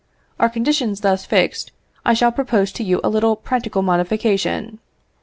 Our 0.39 0.49
conditions 0.49 1.01
thus 1.01 1.25
fixed, 1.25 1.71
I 2.03 2.15
shall 2.15 2.31
propose 2.31 2.71
to 2.71 2.83
you 2.83 2.99
a 3.03 3.07
little 3.09 3.35
practical 3.35 3.83
modification. 3.83 4.79